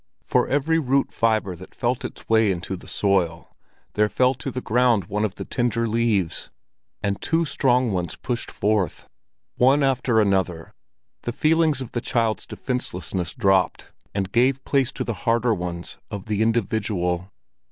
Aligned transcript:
For 0.23 0.47
every 0.47 0.79
root 0.79 1.11
fibre 1.13 1.55
that 1.55 1.75
felt 1.75 2.03
its 2.03 2.27
way 2.27 2.49
into 2.49 2.75
the 2.75 2.87
soil, 2.87 3.55
there 3.93 4.09
fell 4.09 4.33
to 4.33 4.49
the 4.49 4.59
ground 4.59 5.03
one 5.05 5.23
of 5.23 5.35
the 5.35 5.45
tender 5.45 5.87
leaves, 5.87 6.49
and 7.03 7.21
two 7.21 7.45
strong 7.45 7.91
ones 7.91 8.15
pushed 8.15 8.49
forth. 8.49 9.07
One 9.57 9.83
after 9.83 10.19
another 10.19 10.73
the 11.21 11.31
feelings 11.31 11.81
of 11.81 11.91
the 11.91 12.01
child's 12.01 12.47
defencelessness 12.47 13.35
dropped 13.37 13.89
and 14.11 14.31
gave 14.31 14.65
place 14.65 14.91
to 14.93 15.03
the 15.03 15.13
harder 15.29 15.53
ones 15.53 15.99
of 16.09 16.25
the 16.25 16.41
individual. 16.41 17.29